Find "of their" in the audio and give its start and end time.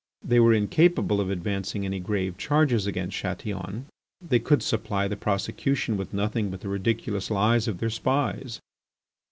7.67-7.91